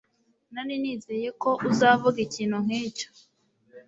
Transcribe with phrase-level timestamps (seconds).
[0.53, 3.07] Nari nizeye ko uzavuga ikintu nkicyo